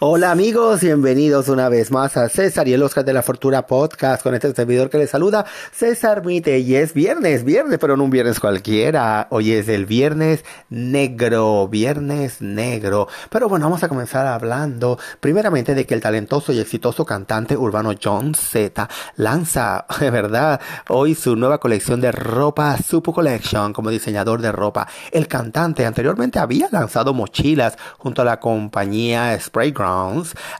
[0.00, 4.22] Hola amigos, bienvenidos una vez más a César y el Oscar de la Fortuna Podcast
[4.22, 6.60] con este servidor que les saluda, César Mite.
[6.60, 9.26] Y es viernes, viernes, pero no un viernes cualquiera.
[9.30, 13.08] Hoy es el viernes negro, viernes negro.
[13.28, 17.90] Pero bueno, vamos a comenzar hablando primeramente de que el talentoso y exitoso cantante urbano
[18.00, 20.60] John Z lanza, de verdad,
[20.90, 24.86] hoy su nueva colección de ropa, Supo Collection, como diseñador de ropa.
[25.10, 29.34] El cantante anteriormente había lanzado mochilas junto a la compañía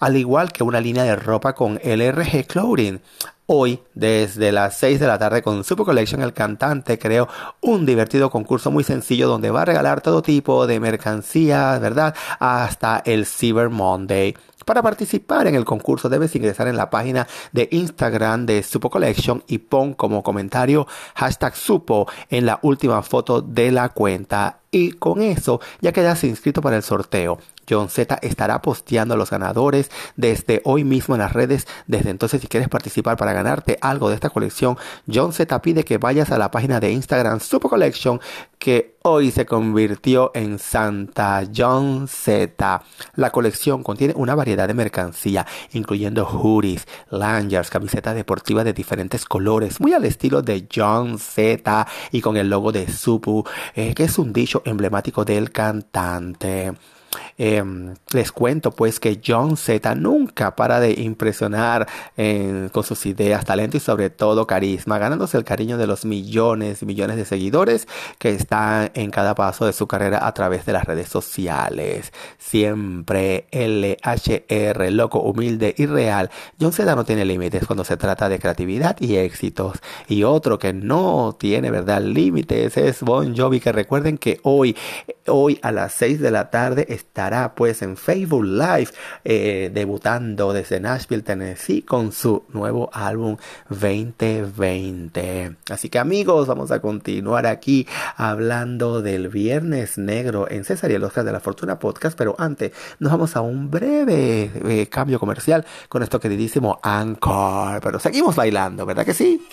[0.00, 3.00] Al igual que una línea de ropa con LRG Clothing.
[3.48, 7.28] Hoy, desde las 6 de la tarde con Super Collection, el cantante creó
[7.60, 12.14] un divertido concurso muy sencillo donde va a regalar todo tipo de mercancías, ¿verdad?
[12.40, 14.34] Hasta el Cyber Monday.
[14.64, 19.44] Para participar en el concurso debes ingresar en la página de Instagram de Supo Collection
[19.46, 24.58] y pon como comentario hashtag Supo en la última foto de la cuenta.
[24.76, 27.38] Y con eso ya quedas inscrito para el sorteo.
[27.68, 31.66] John Z estará posteando a los ganadores desde hoy mismo en las redes.
[31.86, 34.76] Desde entonces, si quieres participar para ganarte algo de esta colección,
[35.12, 38.20] John Z pide que vayas a la página de Instagram Super Collection
[38.58, 42.82] que hoy se convirtió en Santa John Z.
[43.14, 49.80] La colección contiene una variedad de mercancía, incluyendo hoodies, lanyards, camisetas deportivas de diferentes colores,
[49.80, 54.18] muy al estilo de John Z y con el logo de Supu, eh, que es
[54.18, 56.72] un dicho emblemático del cantante.
[57.38, 61.86] Em, les cuento pues que John Z nunca para de impresionar
[62.72, 66.86] con sus ideas, talento y sobre todo carisma, ganándose el cariño de los millones y
[66.86, 67.86] millones de seguidores
[68.18, 72.12] que están en cada paso de su carrera a través de las redes sociales.
[72.38, 76.30] Siempre LHR, loco, humilde y real.
[76.60, 79.78] John Z no tiene límites cuando se trata de creatividad y éxitos.
[80.08, 82.00] Y otro que no tiene, ¿verdad?
[82.02, 84.76] Límites es Bon Jovi, que recuerden que hoy,
[85.26, 88.88] hoy a las 6 de la tarde estará pues en Facebook Live
[89.24, 93.36] eh, debutando desde Nashville, Tennessee con su nuevo álbum
[93.68, 95.56] 2020.
[95.70, 101.04] Así que amigos, vamos a continuar aquí hablando del Viernes Negro en César y el
[101.04, 105.64] Oscar de la Fortuna Podcast, pero antes nos vamos a un breve eh, cambio comercial
[105.88, 109.46] con esto queridísimo Anchor, pero seguimos bailando, ¿verdad que sí?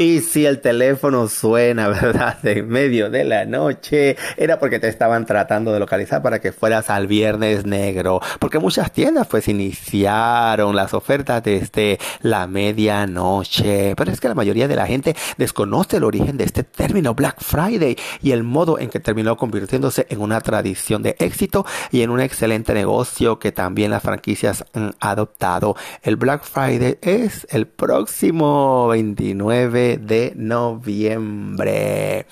[0.00, 2.38] Y si el teléfono suena, ¿verdad?
[2.46, 6.88] En medio de la noche, era porque te estaban tratando de localizar para que fueras
[6.88, 8.22] al viernes negro.
[8.38, 13.94] Porque muchas tiendas pues iniciaron las ofertas desde la medianoche.
[13.94, 17.42] Pero es que la mayoría de la gente desconoce el origen de este término Black
[17.42, 22.08] Friday y el modo en que terminó convirtiéndose en una tradición de éxito y en
[22.08, 25.76] un excelente negocio que también las franquicias han adoptado.
[26.00, 32.26] El Black Friday es el próximo 29 de noviembre.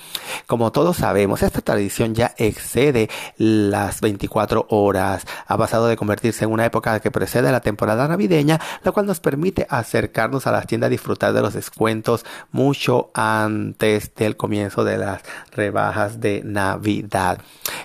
[0.47, 5.27] Como todos sabemos, esta tradición ya excede las 24 horas.
[5.47, 9.21] Ha pasado de convertirse en una época que precede la temporada navideña, la cual nos
[9.21, 14.99] permite acercarnos a las tiendas a disfrutar de los descuentos mucho antes del comienzo de
[14.99, 17.39] las rebajas de Navidad.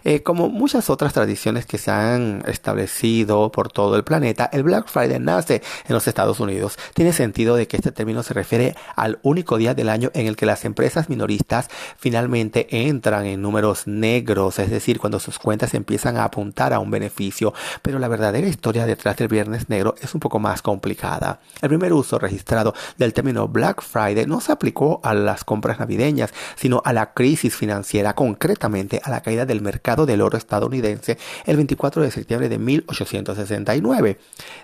[0.04, 4.88] Eh, como muchas otras tradiciones que se han establecido por todo el planeta, el Black
[4.88, 6.78] Friday nace en los Estados Unidos.
[6.94, 10.36] Tiene sentido de que este término se refiere al único día del año en el
[10.36, 16.18] que las empresas minoristas finalmente entran en números negros, es decir, cuando sus cuentas empiezan
[16.18, 17.54] a apuntar a un beneficio.
[17.82, 21.40] Pero la verdadera historia detrás del Viernes Negro es un poco más complicada.
[21.62, 26.34] El primer uso registrado del término Black Friday no se aplicó a las compras navideñas,
[26.56, 31.56] sino a la crisis financiera, concretamente a la caída del mercado del oro estadounidense el
[31.56, 34.18] 24 de septiembre de 1869.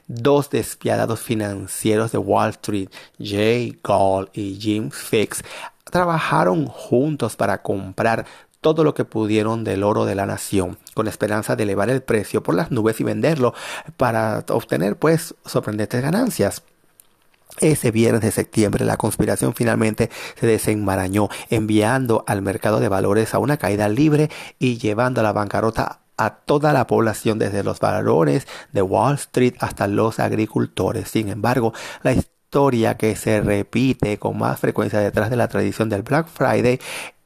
[0.07, 2.89] Dos despiadados financieros de Wall Street,
[3.19, 5.43] Jay Gould y Jim Fix,
[5.89, 8.25] trabajaron juntos para comprar
[8.61, 12.43] todo lo que pudieron del oro de la nación, con esperanza de elevar el precio
[12.43, 13.53] por las nubes y venderlo
[13.97, 16.63] para obtener pues sorprendentes ganancias.
[17.59, 20.09] Ese viernes de septiembre la conspiración finalmente
[20.39, 25.33] se desenmarañó, enviando al mercado de valores a una caída libre y llevando a la
[25.33, 31.09] bancarrota a toda la población, desde los varones de Wall Street hasta los agricultores.
[31.09, 31.73] Sin embargo,
[32.03, 32.38] la historia
[32.97, 36.79] que se repite con más frecuencia detrás de la tradición del Black Friday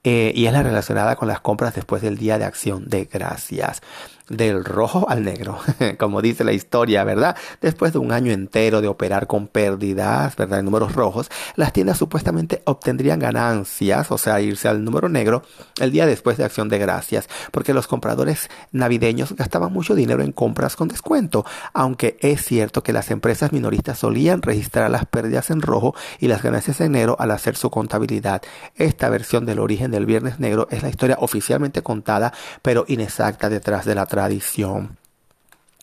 [0.03, 3.81] eh, y es la relacionada con las compras después del Día de Acción de Gracias.
[4.29, 5.59] Del rojo al negro,
[5.99, 7.35] como dice la historia, ¿verdad?
[7.61, 10.59] Después de un año entero de operar con pérdidas, ¿verdad?
[10.59, 15.43] En números rojos, las tiendas supuestamente obtendrían ganancias, o sea, irse al número negro
[15.79, 20.31] el día después de Acción de Gracias, porque los compradores navideños gastaban mucho dinero en
[20.31, 25.61] compras con descuento, aunque es cierto que las empresas minoristas solían registrar las pérdidas en
[25.61, 28.41] rojo y las ganancias en negro al hacer su contabilidad.
[28.75, 33.85] Esta versión del origen del Viernes Negro es la historia oficialmente contada, pero inexacta detrás
[33.85, 34.99] de la tradición.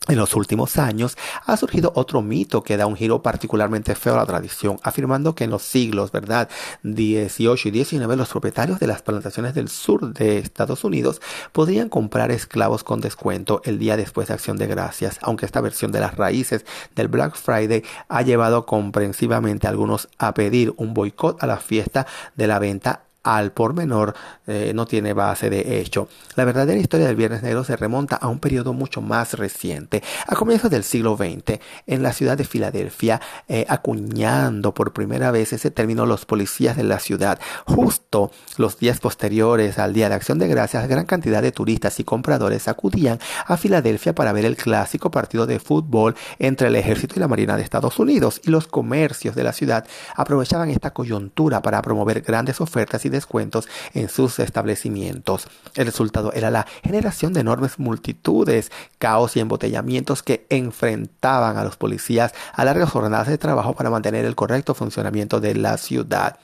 [0.06, 4.19] En los últimos años ha surgido otro mito que da un giro particularmente feo a
[4.19, 6.49] la tradición, afirmando que en los siglos, ¿verdad?
[6.85, 12.31] 18 y 19 los propietarios de las plantaciones del sur de Estados Unidos podrían comprar
[12.31, 16.15] esclavos con descuento el día después de Acción de Gracias, aunque esta versión de las
[16.15, 21.56] raíces del Black Friday ha llevado comprensivamente a algunos a pedir un boicot a la
[21.56, 22.06] fiesta
[22.37, 24.15] de la venta al por menor
[24.47, 26.09] eh, no tiene base de hecho.
[26.37, 30.35] La verdadera historia del Viernes Negro se remonta a un periodo mucho más reciente, a
[30.35, 35.71] comienzos del siglo XX, en la ciudad de Filadelfia, eh, acuñando por primera vez ese
[35.71, 37.39] término los policías de la ciudad.
[37.67, 42.05] Justo los días posteriores al Día de Acción de Gracias, gran cantidad de turistas y
[42.05, 47.21] compradores acudían a Filadelfia para ver el clásico partido de fútbol entre el ejército y
[47.21, 49.87] la marina de Estados Unidos, y los comercios de la ciudad
[50.17, 55.49] aprovechaban esta coyuntura para promover grandes ofertas y descuentos en sus establecimientos.
[55.75, 61.77] El resultado era la generación de enormes multitudes, caos y embotellamientos que enfrentaban a los
[61.77, 66.39] policías a largas jornadas de trabajo para mantener el correcto funcionamiento de la ciudad.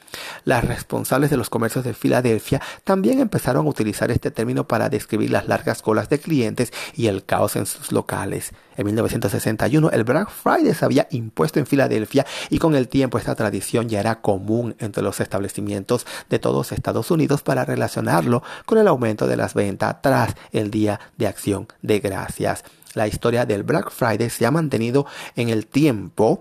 [0.44, 5.30] Las responsables de los comercios de Filadelfia también empezaron a utilizar este término para describir
[5.30, 8.52] las largas colas de clientes y el caos en sus locales.
[8.76, 13.34] En 1961 el Black Friday se había impuesto en Filadelfia y con el tiempo esta
[13.34, 19.26] tradición ya era común entre los establecimientos de Estados Unidos para relacionarlo con el aumento
[19.26, 22.64] de las ventas tras el Día de Acción de Gracias.
[22.94, 26.38] La historia del Black Friday se ha mantenido en el tiempo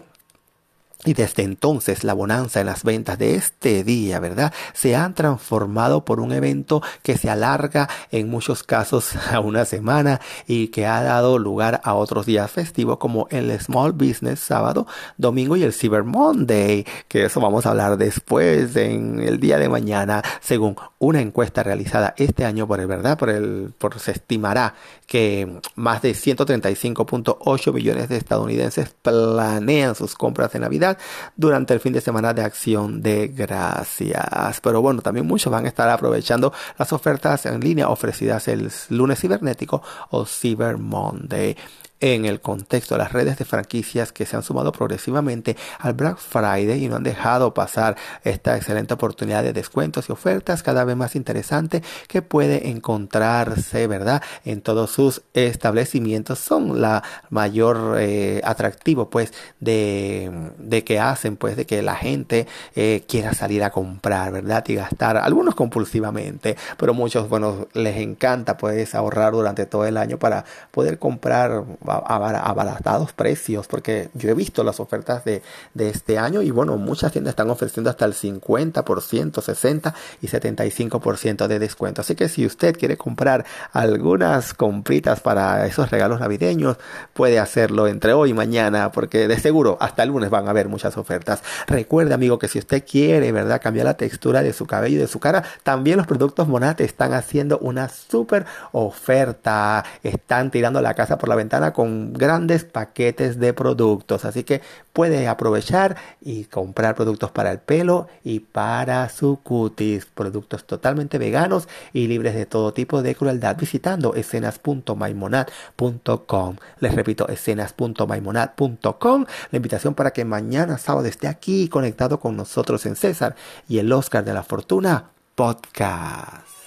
[1.05, 4.53] y desde entonces la bonanza en las ventas de este día, ¿verdad?
[4.73, 10.19] Se han transformado por un evento que se alarga en muchos casos a una semana
[10.47, 14.87] y que ha dado lugar a otros días festivos como el Small Business sábado,
[15.17, 19.69] domingo y el Cyber Monday, que eso vamos a hablar después en el día de
[19.69, 23.17] mañana, según una encuesta realizada este año por el, ¿verdad?
[23.17, 24.73] Por el, por se estimará
[25.07, 30.97] que más de 135.8 millones de estadounidenses planean sus compras de Navidad
[31.35, 34.59] durante el fin de semana de acción de gracias.
[34.61, 39.19] Pero bueno, también muchos van a estar aprovechando las ofertas en línea ofrecidas el lunes
[39.19, 41.55] cibernético o Cyber Monday
[42.01, 46.17] en el contexto de las redes de franquicias que se han sumado progresivamente al Black
[46.17, 50.95] Friday y no han dejado pasar esta excelente oportunidad de descuentos y ofertas cada vez
[50.95, 54.21] más interesante que puede encontrarse, ¿verdad?
[54.43, 61.55] En todos sus establecimientos son la mayor eh, atractivo pues de, de, que hacen pues
[61.55, 64.63] de que la gente eh, quiera salir a comprar, ¿verdad?
[64.67, 70.19] Y gastar, algunos compulsivamente, pero muchos, bueno, les encanta pues ahorrar durante todo el año
[70.19, 75.41] para poder comprar abaratados precios, porque yo he visto las ofertas de,
[75.73, 81.47] de este año y bueno, muchas tiendas están ofreciendo hasta el 50%, 60 y 75%
[81.47, 82.01] de descuento.
[82.01, 86.77] Así que si usted quiere comprar algunas compritas para esos regalos navideños,
[87.13, 90.67] puede hacerlo entre hoy y mañana, porque de seguro hasta el lunes van a haber
[90.67, 91.43] muchas ofertas.
[91.67, 95.07] Recuerde, amigo, que si usted quiere, ¿verdad?, cambiar la textura de su cabello y de
[95.07, 99.83] su cara, también los productos Monate están haciendo una super oferta.
[100.03, 104.23] Están tirando la casa por la ventana con grandes paquetes de productos.
[104.23, 104.61] Así que
[104.93, 110.05] puede aprovechar y comprar productos para el pelo y para su cutis.
[110.05, 116.55] Productos totalmente veganos y libres de todo tipo de crueldad visitando escenas.maimonad.com.
[116.79, 119.25] Les repito, escenas.maimonad.com.
[119.51, 123.35] La invitación para que mañana sábado esté aquí conectado con nosotros en César
[123.67, 126.64] y el Oscar de la Fortuna podcast.